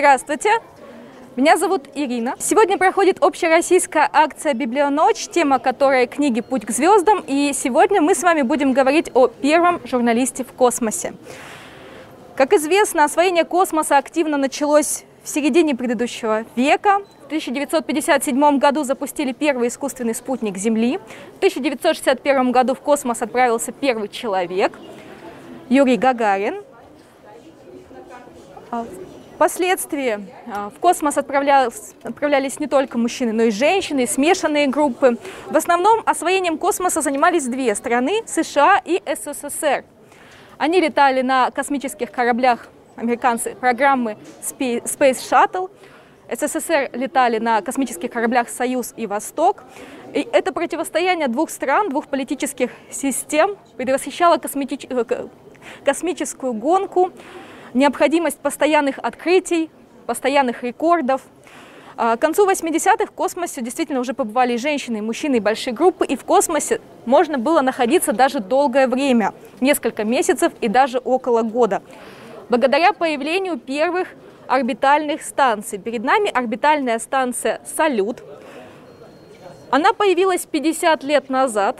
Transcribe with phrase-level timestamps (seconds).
[0.00, 0.48] Здравствуйте!
[1.36, 2.34] Меня зовут Ирина.
[2.38, 6.40] Сегодня проходит общероссийская акция «Библионочь», тема которой «Книги.
[6.40, 7.22] Путь к звездам».
[7.26, 11.12] И сегодня мы с вами будем говорить о первом журналисте в космосе.
[12.34, 17.00] Как известно, освоение космоса активно началось в середине предыдущего века.
[17.24, 20.98] В 1957 году запустили первый искусственный спутник Земли.
[21.34, 24.72] В 1961 году в космос отправился первый человек
[25.68, 26.62] Юрий Гагарин.
[29.40, 35.16] Впоследствии а, в космос отправлялись, отправлялись не только мужчины, но и женщины, и смешанные группы.
[35.46, 39.86] В основном освоением космоса занимались две страны– США и СССР.
[40.58, 44.84] Они летали на космических кораблях американцы программы Space
[45.30, 45.70] Shuttle.
[46.30, 49.64] СССР летали на космических кораблях «Союз» и «Восток».
[50.12, 54.38] И это противостояние двух стран, двух политических систем предвосхищало
[55.82, 57.10] космическую гонку,
[57.74, 59.70] необходимость постоянных открытий,
[60.06, 61.22] постоянных рекордов.
[61.96, 65.74] А, к концу 80-х в космосе действительно уже побывали и женщины, и мужчины, и большие
[65.74, 71.42] группы, и в космосе можно было находиться даже долгое время, несколько месяцев и даже около
[71.42, 71.82] года.
[72.48, 74.08] Благодаря появлению первых
[74.48, 75.78] орбитальных станций.
[75.78, 78.24] Перед нами орбитальная станция «Салют».
[79.70, 81.78] Она появилась 50 лет назад,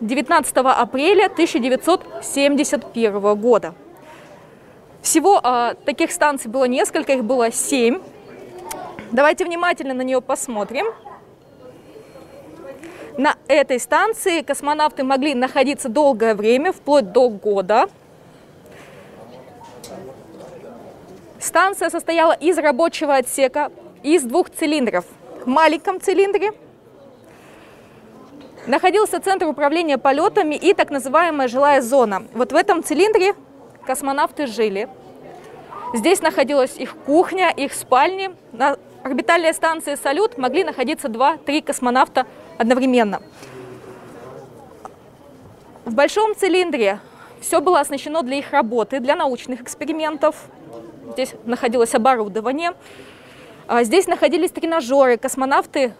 [0.00, 3.74] 19 апреля 1971 года.
[5.04, 8.00] Всего а, таких станций было несколько, их было семь.
[9.12, 10.86] Давайте внимательно на нее посмотрим.
[13.18, 17.90] На этой станции космонавты могли находиться долгое время, вплоть до года.
[21.38, 23.70] Станция состояла из рабочего отсека,
[24.02, 25.04] из двух цилиндров.
[25.44, 26.52] В маленьком цилиндре
[28.66, 32.26] находился центр управления полетами и так называемая жилая зона.
[32.32, 33.34] Вот в этом цилиндре
[33.84, 34.88] космонавты жили.
[35.94, 38.30] Здесь находилась их кухня, их спальни.
[38.52, 42.26] На орбитальной станции «Салют» могли находиться 2-3 космонавта
[42.58, 43.22] одновременно.
[45.84, 46.98] В большом цилиндре
[47.40, 50.34] все было оснащено для их работы, для научных экспериментов.
[51.12, 52.72] Здесь находилось оборудование.
[53.66, 55.18] А здесь находились тренажеры.
[55.18, 55.94] Космонавты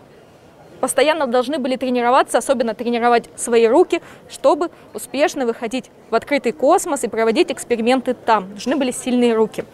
[0.85, 7.09] постоянно должны были тренироваться, особенно тренировать свои руки, чтобы успешно выходить в открытый космос и
[7.09, 8.51] проводить эксперименты там.
[8.51, 9.65] Нужны были сильные руки.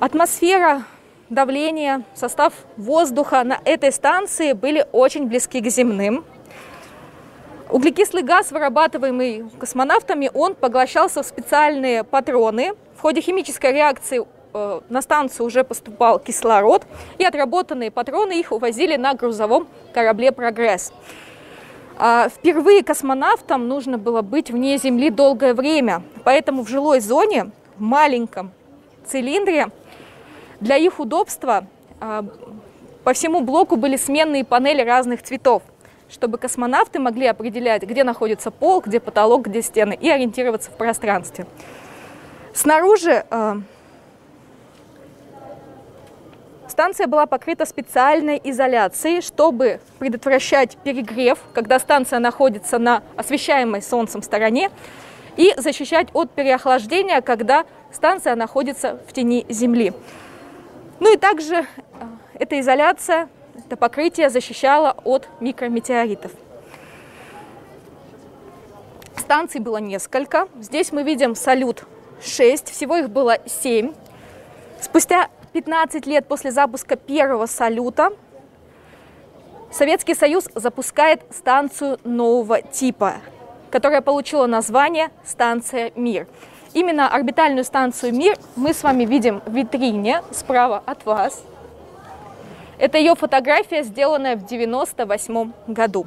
[0.00, 0.82] Атмосфера,
[1.28, 6.24] давление, состав воздуха на этой станции были очень близки к земным.
[7.70, 12.72] Углекислый газ, вырабатываемый космонавтами, он поглощался в специальные патроны.
[12.96, 16.86] В ходе химической реакции на станцию уже поступал кислород,
[17.18, 20.92] и отработанные патроны их увозили на грузовом корабле «Прогресс».
[21.98, 27.80] А впервые космонавтам нужно было быть вне Земли долгое время, поэтому в жилой зоне, в
[27.82, 28.52] маленьком
[29.06, 29.68] цилиндре,
[30.60, 31.66] для их удобства
[32.00, 32.24] а,
[33.04, 35.62] по всему блоку были сменные панели разных цветов,
[36.08, 41.46] чтобы космонавты могли определять, где находится пол, где потолок, где стены, и ориентироваться в пространстве.
[42.54, 43.58] Снаружи а,
[46.72, 54.70] Станция была покрыта специальной изоляцией, чтобы предотвращать перегрев, когда станция находится на освещаемой солнцем стороне,
[55.36, 59.92] и защищать от переохлаждения, когда станция находится в тени Земли.
[60.98, 61.64] Ну и также э,
[62.38, 66.32] эта изоляция, это покрытие защищало от микрометеоритов.
[69.18, 70.48] Станций было несколько.
[70.58, 73.92] Здесь мы видим «Салют-6», всего их было 7.
[74.80, 78.12] Спустя 15 лет после запуска первого салюта
[79.70, 83.16] Советский Союз запускает станцию нового типа,
[83.70, 86.26] которая получила название «Станция Мир».
[86.72, 91.42] Именно орбитальную станцию «Мир» мы с вами видим в витрине справа от вас.
[92.78, 96.06] Это ее фотография, сделанная в 1998 году.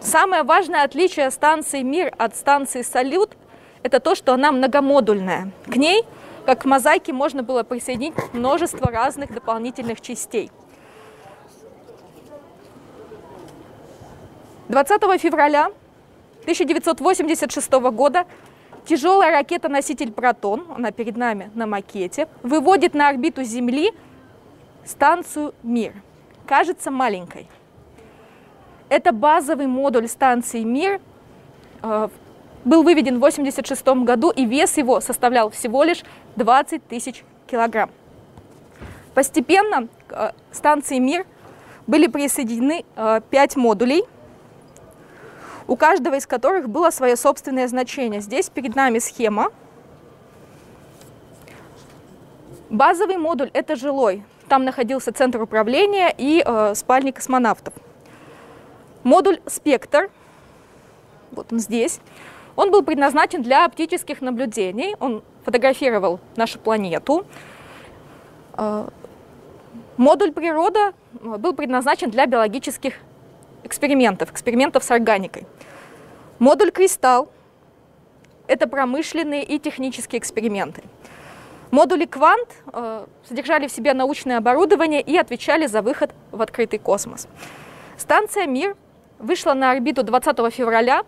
[0.00, 3.32] Самое важное отличие станции «Мир» от станции «Салют»–
[3.82, 5.50] это то, что она многомодульная.
[5.66, 6.04] К ней–
[6.46, 10.50] как к мозаике можно было присоединить множество разных дополнительных частей.
[14.68, 15.70] 20 февраля
[16.42, 18.26] 1986 года
[18.86, 23.92] тяжелая ракета-носитель «Протон», она перед нами на макете, выводит на орбиту Земли
[24.84, 25.94] станцию «Мир».
[26.46, 27.48] Кажется маленькой.
[28.90, 31.00] Это базовый модуль станции «Мир»,
[31.82, 32.08] э,
[32.64, 36.02] был выведен в 1986 году, и вес его составлял всего лишь
[36.36, 37.90] 20 тысяч килограмм.
[39.14, 41.26] Постепенно к э, станции «Мир»
[41.86, 44.04] были присоединены 5 э, модулей,
[45.66, 48.20] у каждого из которых было свое собственное значение.
[48.20, 49.48] Здесь перед нами схема.
[52.70, 54.24] Базовый модуль– это жилой.
[54.48, 57.72] Там находился центр управления и э, спальни космонавтов.
[59.04, 60.10] Модуль «Спектр»,
[61.30, 62.00] вот он здесь,
[62.56, 64.94] он был предназначен для оптических наблюдений.
[65.00, 67.26] Он фотографировал нашу планету.
[68.56, 68.88] Э,
[69.96, 72.94] модуль «Природа» был предназначен для биологических
[73.64, 75.46] экспериментов, экспериментов с органикой.
[76.38, 77.28] Модуль «Кристалл»–
[78.46, 80.82] это промышленные и технические эксперименты.
[81.70, 87.26] Модули «Квант» э, содержали в себе научное оборудование и отвечали за выход в открытый космос.
[87.96, 88.76] Станция «Мир»
[89.18, 91.04] вышла на орбиту 20 февраля,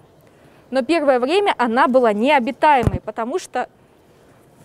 [0.71, 3.69] но первое время она была необитаемой, потому что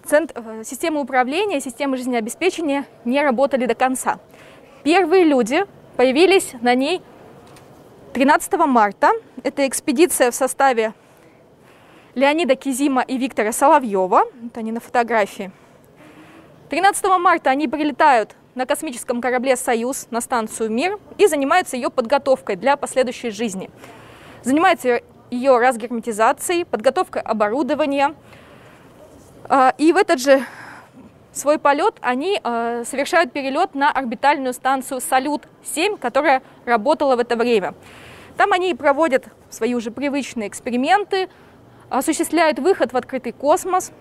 [0.06, 4.19] центр, э, системы управления, системы жизнеобеспечения не работали до конца.
[4.83, 5.65] Первые люди
[5.95, 7.01] появились на ней
[8.13, 9.12] 13 марта.
[9.44, 10.94] Это экспедиция в составе
[12.15, 14.24] Леонида Кизима и Виктора Соловьева.
[14.42, 15.51] Вот они на фотографии.
[16.69, 22.56] 13 марта они прилетают на космическом корабле «Союз» на станцию «Мир» и занимаются ее подготовкой
[22.56, 23.69] для последующей жизни.
[24.44, 28.13] Занимаются ее разгерметизацией, подготовкой оборудования.
[29.49, 30.45] А, и в этот же
[31.31, 37.73] свой полет они э, совершают перелет на орбитальную станцию «Салют-7», которая работала в это время.
[38.35, 41.29] Там они проводят свои уже привычные эксперименты,
[41.89, 43.91] осуществляют выход в открытый космос.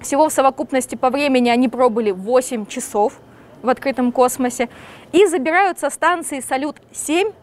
[0.00, 3.18] Всего в совокупности по времени они пробыли 8 часов
[3.62, 4.68] в открытом космосе
[5.12, 7.34] и забирают со станции «Салют-7»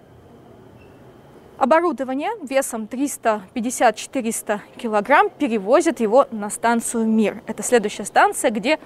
[1.57, 7.41] оборудование весом 350-400 килограмм, перевозят его на станцию «Мир».
[7.47, 8.79] Это следующая станция, где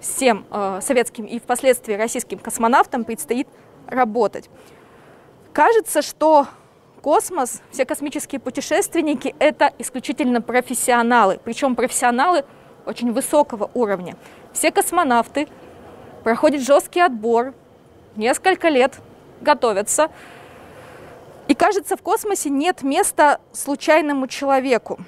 [0.00, 3.46] всем э, советским и впоследствии российским космонавтам предстоит
[3.86, 4.48] работать.
[5.52, 6.46] Кажется, что
[7.02, 12.44] космос, все космические путешественники– это исключительно профессионалы, причем профессионалы
[12.86, 14.16] очень высокого уровня.
[14.52, 15.48] Все космонавты
[16.24, 17.54] проходят жесткий отбор,
[18.16, 18.98] несколько лет
[19.40, 20.10] готовятся.
[21.50, 25.00] И кажется, в космосе нет места случайному человеку.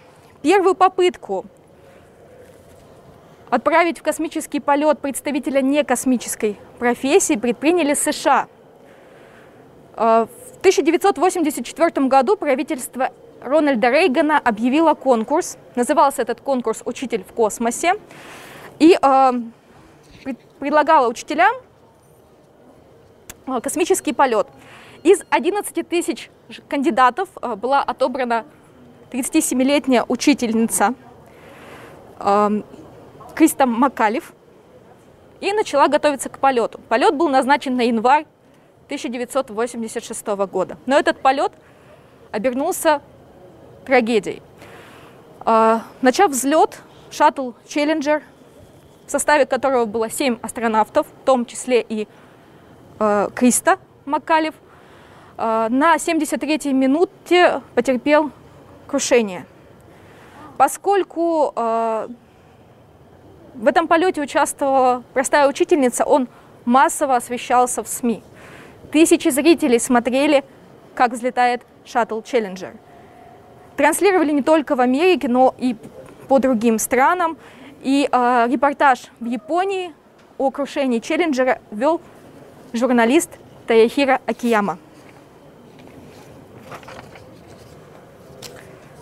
[0.43, 1.45] Первую попытку
[3.49, 8.49] Отправить в космический полет представителя некосмической профессии предприняли США.
[9.95, 13.11] Э, в 1984 году правительство
[13.41, 15.59] Рональда Рейгана объявило конкурс.
[15.77, 17.93] Назывался этот конкурс «Учитель в космосе».
[18.81, 19.33] И э,
[20.59, 21.55] предлагала учителям
[23.47, 24.49] э, космический полет.
[25.03, 26.31] Из 11 тысяч
[26.69, 28.45] кандидатов э, была отобрана
[29.11, 30.95] 37-летняя учительница
[32.21, 32.63] э,
[33.35, 34.33] Криста Макалев
[35.41, 36.79] и начала готовиться к полету.
[36.89, 38.27] Полет был назначен на январь
[38.87, 40.77] 1986 года.
[40.87, 41.53] Но этот полет
[42.31, 43.03] обернулся
[43.85, 44.41] трагедией.
[45.41, 46.79] А, начав взлет,
[47.11, 48.23] шаттл Челленджер,
[49.07, 52.07] в составе которого было 7 астронавтов, в том числе и
[53.01, 54.72] э, Криста Макалев, э,
[55.37, 58.31] на 73-й минуте потерпел
[58.87, 59.47] крушение.
[60.59, 62.09] Поскольку э,
[63.55, 66.29] в этом полете участвовала простая учительница, он
[66.65, 68.23] массово освещался в СМИ.
[68.93, 70.45] Тысячи зрителей смотрели,
[70.95, 72.75] как взлетает шаттл Челленджер.
[73.77, 75.75] Транслировали не только в Америке, но и
[76.29, 77.37] по другим странам.
[77.83, 79.93] И э, репортаж в Японии
[80.39, 82.01] о крушении Челленджера вел
[82.73, 83.31] журналист
[83.67, 84.79] Таяхира Акияма.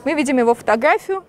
[0.04, 1.24] Мы видим его фотографию.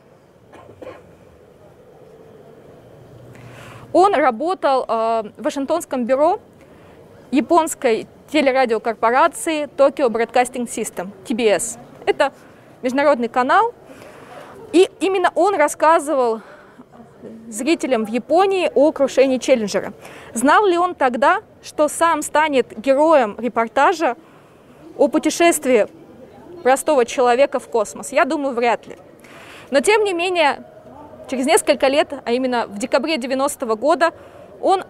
[3.92, 6.40] Он работал э, в Вашингтонском бюро
[7.32, 11.78] японской телерадиокорпорации Tokyo Broadcasting System, TBS.
[12.06, 12.32] Это
[12.82, 13.74] международный канал.
[14.72, 16.42] И именно он рассказывал
[17.50, 19.92] зрителям в Японии о крушении Челленджера.
[20.34, 24.16] Знал ли он тогда, что сам станет героем репортажа
[24.98, 25.88] о путешествии
[26.62, 28.12] простого человека в космос?
[28.12, 28.98] Я думаю, вряд ли.
[29.70, 30.64] Но тем не менее,
[31.32, 34.12] Через несколько лет, а именно в декабре 90 -го года,
[34.60, 34.84] он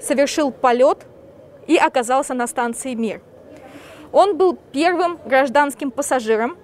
[0.00, 0.98] совершил полет
[1.66, 3.20] и оказался на станции «Мир».
[4.12, 6.56] Он был первым гражданским пассажиром,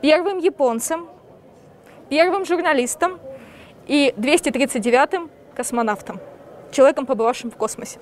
[0.00, 1.08] первым японцем,
[2.08, 3.20] первым журналистом
[3.86, 6.18] и 239-м космонавтом,
[6.72, 8.00] человеком, побывавшим в космосе.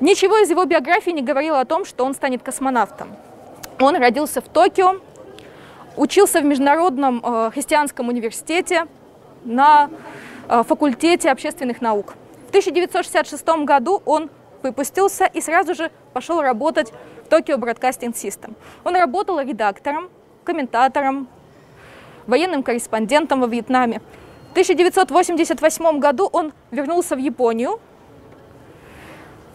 [0.00, 3.08] Ничего из его биографии не говорило о том, что он станет космонавтом.
[3.78, 5.00] Он родился в Токио
[5.96, 8.86] учился в Международном э, христианском университете
[9.44, 9.90] на
[10.48, 12.14] э, факультете общественных наук.
[12.46, 14.30] В 1966 году он
[14.62, 16.92] выпустился и сразу же пошел работать
[17.24, 18.54] в Tokyo Broadcasting System.
[18.84, 20.08] Он работал редактором,
[20.44, 21.28] комментатором,
[22.26, 24.00] военным корреспондентом во Вьетнаме.
[24.48, 27.80] В 1988 году он вернулся в Японию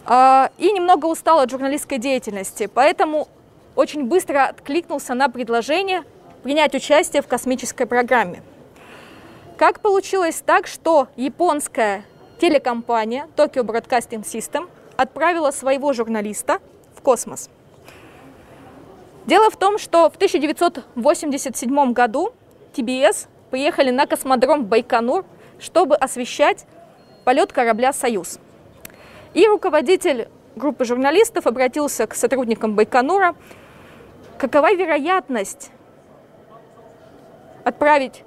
[0.06, 3.28] э, и немного устал от журналистской деятельности, поэтому
[3.76, 6.04] очень быстро откликнулся на предложение
[6.42, 8.42] принять участие в космической программе.
[9.56, 12.04] Как получилось так, что японская
[12.40, 16.58] телекомпания Tokyo Broadcasting System отправила своего журналиста
[16.96, 17.48] в космос?
[19.26, 22.32] Дело в том, что в 1987 году
[22.72, 25.24] ТБС поехали на космодром Байконур,
[25.60, 26.66] чтобы освещать
[27.24, 28.40] полет корабля «Союз».
[29.32, 33.36] И руководитель группы журналистов обратился к сотрудникам Байконура,
[34.38, 35.70] какова вероятность
[37.64, 38.24] отправить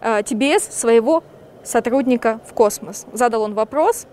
[0.00, 1.22] э, ТБС своего
[1.62, 3.06] сотрудника в космос?
[3.12, 4.06] Задал он вопрос.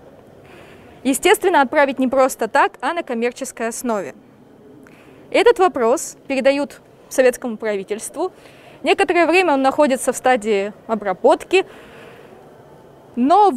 [1.04, 4.16] Естественно, отправить не просто так, а на коммерческой основе.
[5.32, 8.32] Этот вопрос передают советскому правительству.
[8.84, 11.66] Некоторое время он находится в стадии обработки,
[13.16, 13.52] но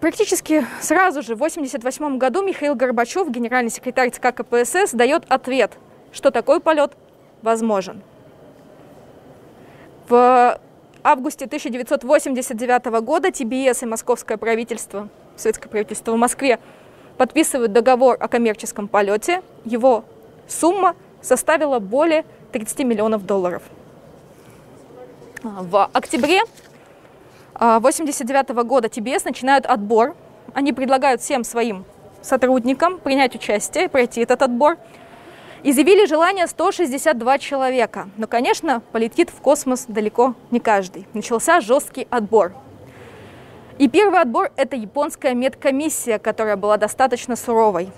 [0.00, 5.72] практически сразу же в 1988 году Михаил Горбачев, генеральный секретарь ЦК КПСС, дает ответ,
[6.12, 6.92] что такой полет
[7.42, 8.02] возможен.
[10.08, 10.58] В
[11.02, 16.58] августе 1989 года ТБС и московское правительство, советское правительство в Москве
[17.16, 19.42] подписывают договор о коммерческом полете.
[19.64, 20.04] Его
[20.46, 23.62] сумма составила более 30 миллионов долларов.
[25.42, 26.42] В октябре
[27.54, 30.14] 1989 года ТБС начинают отбор.
[30.54, 31.84] Они предлагают всем своим
[32.22, 34.78] сотрудникам принять участие, пройти этот отбор–
[35.62, 38.08] Изъявили желание 162 человека.
[38.16, 41.06] Но, конечно, полетит в космос далеко не каждый.
[41.14, 42.52] Начался жесткий отбор.
[43.78, 47.90] И первый отбор– это японская медкомиссия, которая была достаточно суровой.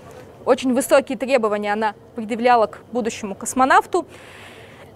[0.45, 4.05] Очень высокие требования она предъявляла к будущему космонавту.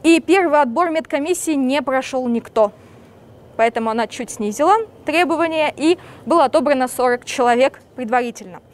[0.04, 2.72] И первый отбор медкомиссии не прошел никто.
[3.56, 8.62] Поэтому она чуть снизила требования, и было отобрано 40 человек предварительно–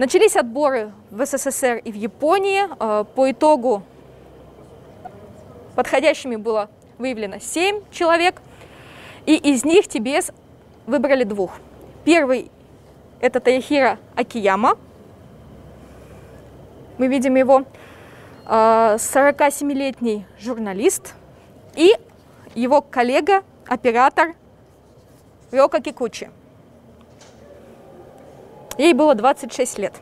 [0.00, 2.62] Начались отборы в СССР и в Японии.
[2.80, 3.82] Э, по итогу
[5.76, 8.40] подходящими было выявлено 7 человек,
[9.26, 10.30] и из них ТБС
[10.86, 11.50] выбрали двух.
[12.06, 12.50] Первый–
[13.20, 14.78] это Таяхира Акияма.
[16.96, 17.66] Мы видим его
[18.46, 21.14] 47-летний э, журналист
[21.76, 21.92] и
[22.54, 24.34] его коллега, оператор
[25.50, 26.30] Рёка Кикучи.
[28.80, 29.92] Ей было 26 лет.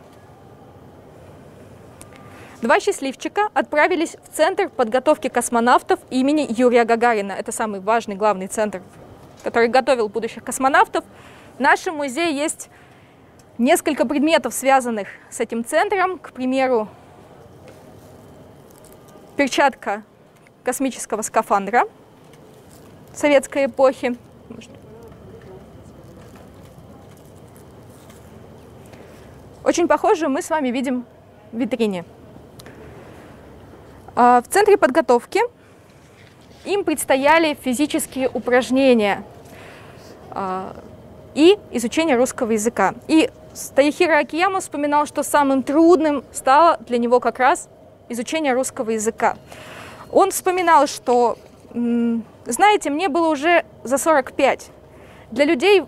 [2.62, 7.32] Два счастливчика отправились в Центр подготовки космонавтов имени Юрия Гагарина.
[7.32, 8.80] Это самый важный, главный центр,
[9.42, 11.04] который готовил будущих космонавтов.
[11.56, 12.70] В нашем музее есть
[13.58, 16.16] несколько предметов, связанных с этим центром.
[16.20, 16.86] К примеру,
[19.34, 20.04] перчатка
[20.62, 21.88] космического скафандра
[23.12, 24.16] советской эпохи.
[29.68, 31.04] Очень похоже мы с вами видим
[31.52, 32.06] в витрине.
[34.16, 35.42] А, в центре подготовки
[36.64, 39.24] им предстояли физические упражнения
[40.30, 40.74] а,
[41.34, 42.94] и изучение русского языка.
[43.08, 43.28] И
[43.74, 47.68] Таихира Акияма вспоминал, что самым трудным стало для него как раз
[48.08, 49.36] изучение русского языка.
[50.10, 51.36] Он вспоминал, что,
[51.74, 54.70] знаете, мне было уже за 45.
[55.30, 55.84] Для людей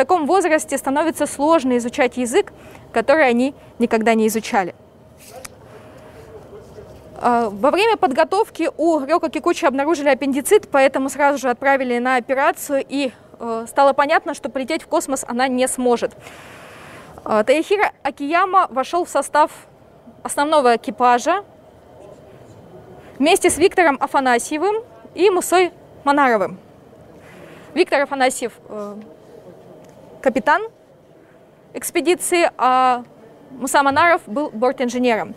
[0.00, 2.54] таком возрасте становится сложно изучать язык,
[2.90, 4.74] который они никогда не изучали.
[7.18, 12.82] А, во время подготовки у Рёка Кикучи обнаружили аппендицит, поэтому сразу же отправили на операцию,
[12.88, 16.12] и э, стало понятно, что полететь в космос она не сможет.
[17.22, 19.50] А, Таяхира Акияма вошел в состав
[20.22, 21.44] основного экипажа
[23.18, 24.76] вместе с Виктором Афанасьевым
[25.14, 25.72] и Мусой
[26.04, 26.58] Манаровым.
[27.74, 28.96] Виктор Афанасьев э,
[30.20, 30.62] капитан
[31.74, 33.04] экспедиции, а
[33.50, 35.34] Муса Манаров был бортинженером.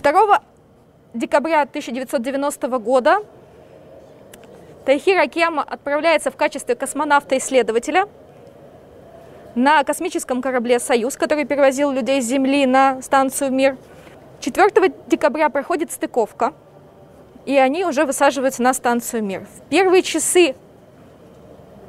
[0.00, 0.42] 2
[1.14, 3.18] декабря 1990 года
[4.84, 8.08] Тайхира Акияма отправляется в качестве космонавта-исследователя
[9.54, 13.76] на космическом корабле «Союз», который перевозил людей с Земли на станцию «Мир».
[14.40, 16.54] 4 декабря проходит стыковка,
[17.44, 19.46] и они уже высаживаются на станцию «Мир».
[19.46, 20.54] В первые часы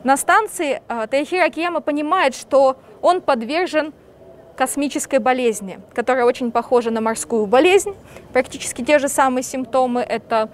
[0.03, 3.93] на станции э, Тайхира Акияма понимает, что он подвержен
[4.55, 7.95] космической болезни, которая очень похожа на морскую болезнь.
[8.33, 10.49] Практически те же самые симптомы– это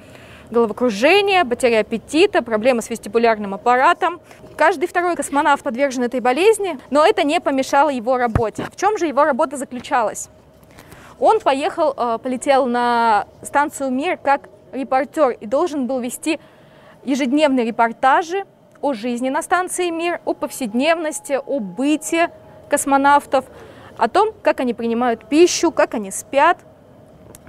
[0.50, 4.22] головокружение, потеря аппетита, проблемы с вестибулярным аппаратом.
[4.56, 8.66] Каждый второй космонавт подвержен этой болезни, но это не помешало его работе.
[8.72, 10.30] В чем же его работа заключалась?
[11.20, 16.40] Он поехал, э, полетел на станцию «Мир» как репортер и должен был вести
[17.04, 18.46] ежедневные репортажи
[18.82, 22.30] о жизни на станции «Мир», о повседневности, о быте
[22.70, 23.46] космонавтов,
[23.98, 26.58] о том, как они принимают пищу, как они спят,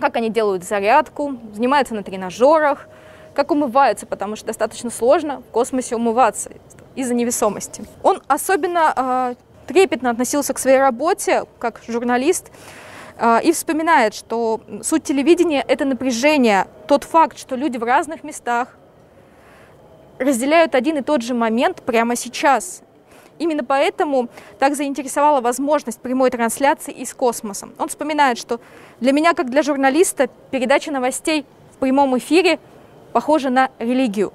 [0.00, 2.88] как они делают зарядку, занимаются на тренажерах,
[3.34, 6.50] как умываются, потому что достаточно сложно в космосе умываться
[6.94, 7.84] из-за невесомости.
[8.02, 9.34] Он особенно э,
[9.66, 12.50] трепетно относился к своей работе как журналист
[13.18, 18.77] э, и вспоминает, что суть телевидения– это напряжение, тот факт, что люди в разных местах
[20.18, 22.82] разделяют один и тот же момент прямо сейчас.
[23.38, 27.68] Именно поэтому так заинтересовала возможность прямой трансляции из космоса.
[27.78, 28.60] Он вспоминает, что
[29.00, 32.58] для меня, как для журналиста, передача новостей в прямом эфире
[33.12, 34.32] похожа на религию.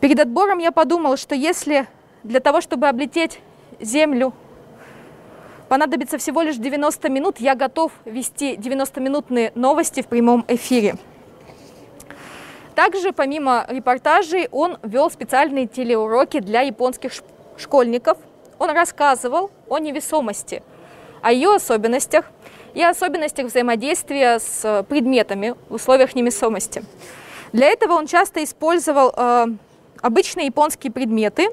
[0.00, 1.86] Перед отбором я подумал, что если
[2.22, 3.40] для того, чтобы облететь
[3.80, 4.32] Землю,
[5.68, 10.96] понадобится всего лишь 90 минут, я готов вести 90-минутные новости в прямом эфире.
[12.74, 17.12] Также, помимо репортажей, он вел специальные телеуроки для японских
[17.56, 18.18] школьников.
[18.58, 20.62] Он рассказывал о невесомости,
[21.22, 22.24] о ее особенностях
[22.74, 26.84] и особенностях взаимодействия с предметами в условиях невесомости.
[27.52, 29.46] Для этого он часто использовал э,
[30.00, 31.48] обычные японские предметы.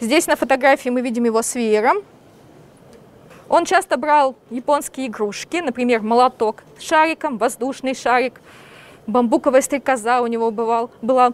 [0.00, 1.98] Здесь на фотографии мы видим его с веером.
[3.48, 8.40] Он часто брал японские игрушки, например, молоток с шариком, воздушный шарик,
[9.06, 11.32] бамбуковая стрекоза у него бывал, была.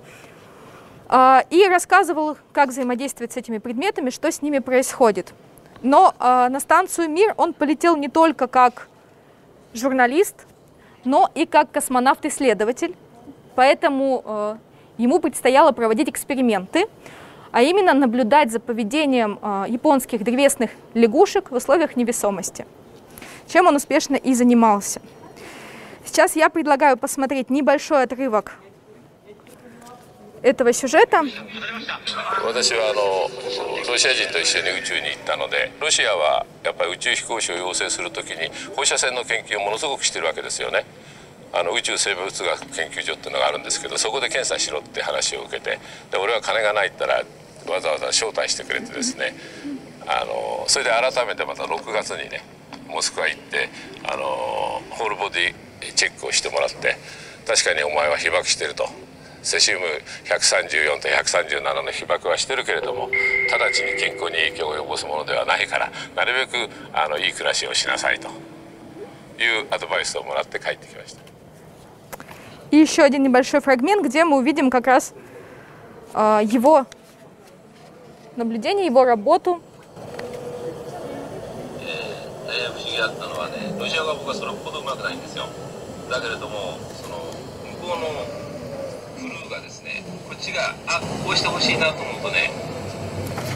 [1.08, 5.34] А, и рассказывал, как взаимодействовать с этими предметами, что с ними происходит.
[5.82, 8.88] Но а, на станцию «Мир» он полетел не только как
[9.74, 10.46] журналист,
[11.04, 12.96] но и как космонавт-исследователь.
[13.56, 14.58] Поэтому а,
[14.96, 16.86] ему предстояло проводить эксперименты,
[17.50, 19.38] а именно наблюдать за поведением
[19.68, 22.64] японских древесных лягушек в условиях невесомости,
[23.46, 25.02] чем он успешно и занимался.
[26.05, 28.53] Сейчас я предлагаю посмотреть небольшой отрывок
[30.41, 31.23] этого сюжета.
[32.45, 33.29] 私はあの
[33.91, 40.85] ロシア人と一緒に宇宙に行ったのでロシアはやっぱり宇宙飛行士を養成する時に放射線の研究をものすごくしてるわけですよね。
[41.53, 45.79] あの宇宙生物学研究所っていうのがあるんですけどそこで検査しろって話を受けて
[46.11, 49.33] で俺は金がないって言ったらわざわざ招待してくれてですね
[50.05, 52.43] あのそれで改めてまた6月にね
[52.87, 53.69] モスクワ行って
[54.03, 54.23] あの
[54.91, 55.55] ホールボディ
[55.95, 56.97] チェックをしてもらって
[57.45, 58.87] 確かにお前は被爆してると
[59.41, 59.85] セシウム
[60.25, 63.09] 134と137の被爆はしてるけれども
[63.49, 68.27] 直ちに健康に影響を及ぼすものではないからなるべくあのいい暮らしをしなさいと
[69.41, 71.21] いうアドバイスをもらって帰ってきました。
[72.69, 75.13] И еще один небольшой фрагмент, где мы увидим как раз
[76.13, 76.85] э, его
[78.35, 79.61] наблюдение, его работу.
[82.49, 85.47] えー、不思議だったのはね、ロシアが僕はそれほどうまくないんですよ。
[86.12, 87.24] だけれども、その
[87.80, 92.52] 向こうのがですねこっちがあこうしてほしいなと思うとね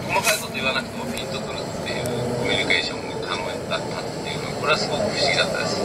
[0.08, 2.08] 細かいこと言わなくてもピンとくるっていう
[2.40, 5.76] コミュニケーションが可能だったっていうのはこれはすごく不思議だったです。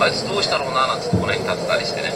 [0.00, 2.08] あいつどうしたろうななんてこの辺立ってたりしてね。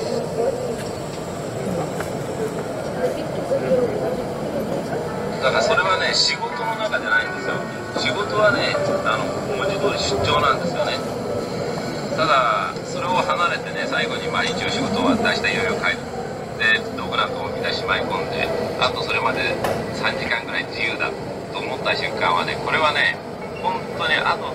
[5.44, 7.61] だからそれはね仕事の中じゃないんですよ。
[8.01, 8.73] 仕事はね
[9.05, 10.97] あの文字通り出張なんですよね。
[12.16, 12.67] ただ
[13.08, 16.13] それを離れてね最後にまあ一応仕事を出していよいよ帰る
[16.60, 18.48] で道具なんかもみんなしまい込んで
[18.80, 19.56] あとそれまで
[19.98, 21.12] 3時間ぐらい自由だ
[21.52, 23.17] と思った瞬間はねこれはね
[23.62, 24.54] 本当にあと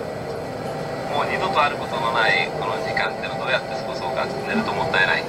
[1.15, 5.23] もう二度とあることのないこの時間っていうのをどうやって過ごそうかって寝るともったいない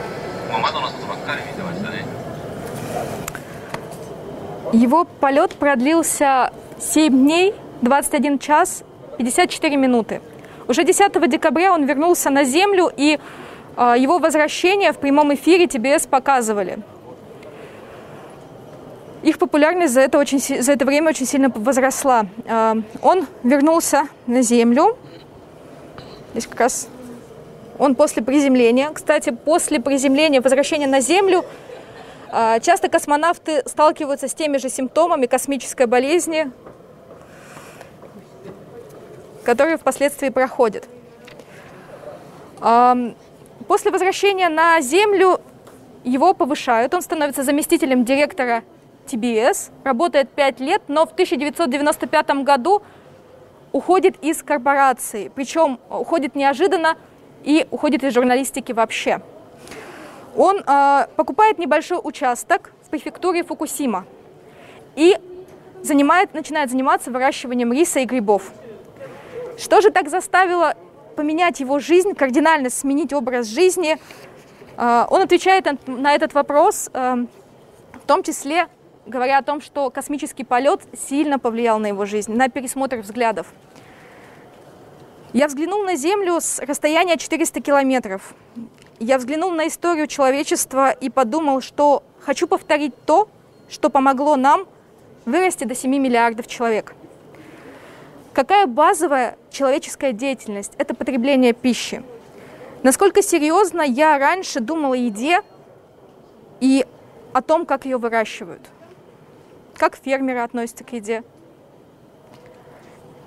[0.51, 2.05] もう窓の外ばっかり見てましたね
[4.71, 8.85] Его полет продлился 7 дней, 21 час,
[9.17, 10.21] 54 минуты.
[10.68, 13.18] Уже 10 декабря он вернулся на Землю и
[13.76, 16.78] а, его возвращение в прямом эфире ТБС показывали.
[19.22, 22.26] Их популярность за это, очень, за это время очень сильно возросла.
[22.48, 24.96] А, он вернулся на Землю.
[26.32, 26.88] Здесь как раз
[27.78, 28.90] он после приземления.
[28.90, 31.44] Кстати, после приземления, возвращения на Землю,
[32.30, 36.50] а, часто космонавты сталкиваются с теми же симптомами космической болезни,
[39.44, 40.88] которые впоследствии проходят.
[42.58, 45.40] После возвращения на Землю
[46.02, 48.62] его повышают, он становится заместителем директора
[49.06, 52.82] ТБС, работает 5 лет, но в 1995 году
[53.72, 56.96] уходит из корпорации, причем уходит неожиданно
[57.42, 59.20] и уходит из журналистики вообще.
[60.36, 64.04] Он э, покупает небольшой участок в префектуре Фукусима
[64.96, 65.16] и
[65.82, 68.52] занимает, начинает заниматься выращиванием риса и грибов.
[69.56, 70.74] Что же так заставило
[71.14, 73.98] поменять его жизнь, кардинально сменить образ жизни.
[74.76, 77.18] А, он отвечает на этот вопрос, а,
[77.92, 78.66] в том числе
[79.06, 83.46] говоря о том, что космический полет сильно повлиял на его жизнь, на пересмотр взглядов.
[85.32, 88.34] Я взглянул на Землю с расстояния 400 километров.
[89.00, 93.28] Я взглянул на историю человечества и подумал, что хочу повторить то,
[93.68, 94.66] что помогло нам
[95.24, 96.94] вырасти до 7 миллиардов человек.
[98.34, 100.72] Какая базовая человеческая деятельность?
[100.76, 102.02] Это потребление пищи.
[102.82, 105.40] Насколько серьезно я раньше думала о еде
[106.58, 106.84] и
[107.32, 108.60] о том, как ее выращивают.
[109.76, 111.22] Как фермеры относятся к еде.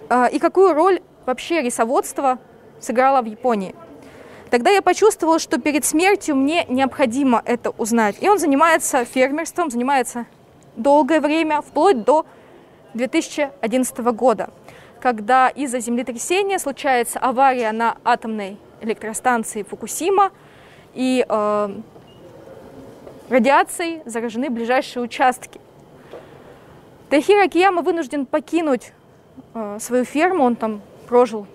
[0.09, 2.37] А, и какую роль вообще рисоводство
[2.81, 3.73] сыграло в Японии.
[4.49, 8.17] Тогда я почувствовала, что перед смертью мне необходимо это узнать.
[8.21, 10.25] И он занимается фермерством, занимается
[10.75, 12.25] долгое время, вплоть до
[12.93, 14.49] 2011 года,
[15.01, 20.31] когда из-за землетрясения случается авария на атомной электростанции Фукусима,
[20.93, 21.69] и э,
[23.29, 25.61] радиацией заражены ближайшие участки.
[27.09, 28.93] Тахира Кияма вынужден покинуть
[29.53, 31.45] э, свою ферму, он там прожил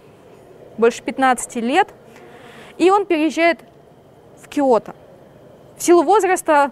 [0.79, 1.89] больше 15 лет,
[2.79, 3.61] и он переезжает
[4.41, 4.95] в Киото.
[5.77, 6.71] В силу возраста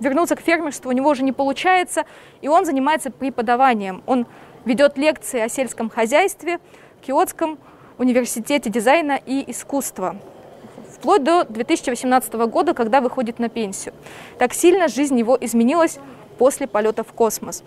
[0.00, 2.04] вернуться к фермерству у него уже не получается,
[2.40, 4.02] и он занимается преподаванием.
[4.06, 4.26] Он
[4.66, 6.58] ведет лекции о сельском хозяйстве
[7.00, 7.58] в Киотском
[7.96, 10.16] университете дизайна и искусства
[10.92, 13.94] вплоть до 2018 года, когда выходит на пенсию.
[14.38, 15.98] Так сильно жизнь его изменилась
[16.36, 17.62] после полета в космос.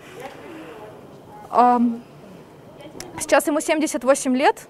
[3.18, 4.68] Сейчас ему 78 лет,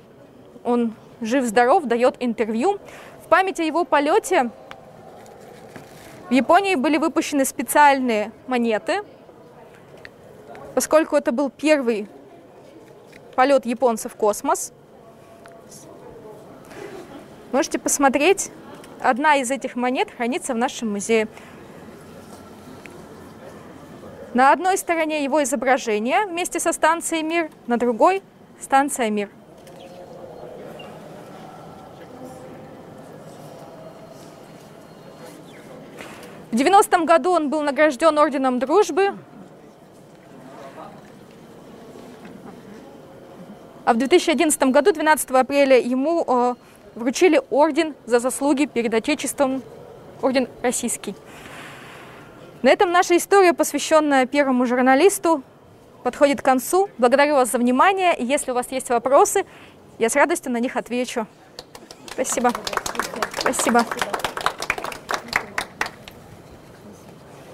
[0.64, 2.78] он жив-здоров, дает интервью.
[3.24, 4.50] В память о его полете
[6.28, 9.02] в Японии были выпущены специальные монеты,
[10.74, 12.08] поскольку это был первый
[13.40, 14.70] полет японцев в космос.
[17.52, 18.50] Можете посмотреть.
[19.00, 21.26] Одна из этих монет хранится в нашем музее.
[24.34, 28.22] На одной стороне его изображение вместе со станцией «Мир», на другой–
[28.60, 29.30] станция «Мир».
[36.50, 39.14] В 90-м году он был награжден Орденом Дружбы,
[43.94, 46.54] в 2011 году, 12 апреля, ему э,
[46.94, 49.62] вручили орден за заслуги перед Отечеством,
[50.22, 51.14] орден российский.
[52.62, 55.42] На этом наша история, посвященная первому журналисту,
[56.02, 56.90] подходит к концу.
[56.98, 58.14] Благодарю вас за внимание.
[58.18, 59.44] Если у вас есть вопросы,
[59.98, 61.26] я с радостью на них отвечу.
[62.12, 62.52] Спасибо.
[63.38, 63.84] Спасибо.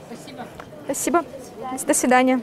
[0.08, 0.44] Спасибо.
[0.86, 1.24] Спасибо.
[1.86, 2.40] До свидания.